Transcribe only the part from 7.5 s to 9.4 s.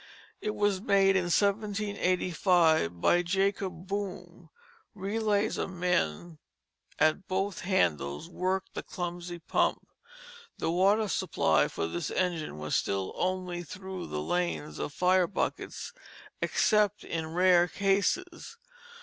handles worked the clumsy